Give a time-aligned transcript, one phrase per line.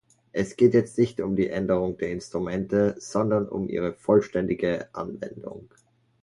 [0.31, 5.69] Es geht jetzt nicht um die Änderung der Instrumente, sondern um ihre vollständige Anwendung.